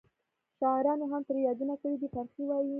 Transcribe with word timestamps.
شاعرانو 0.59 1.05
هم 1.11 1.21
ترې 1.27 1.39
یادونه 1.47 1.73
کړې 1.81 1.95
ده. 2.01 2.07
فرخي 2.13 2.43
وایي: 2.47 2.69